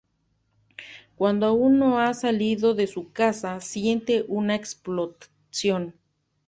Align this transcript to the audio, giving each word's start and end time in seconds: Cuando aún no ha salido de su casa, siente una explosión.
Cuando 1.15 1.45
aún 1.45 1.77
no 1.77 1.99
ha 1.99 2.15
salido 2.15 2.73
de 2.73 2.87
su 2.87 3.11
casa, 3.11 3.59
siente 3.61 4.25
una 4.27 4.55
explosión. 4.55 5.93